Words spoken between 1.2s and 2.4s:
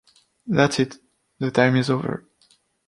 The time is over.